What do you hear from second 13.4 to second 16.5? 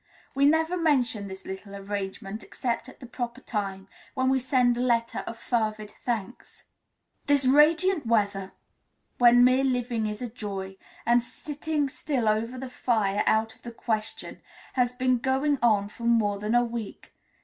of the question, has been going on for more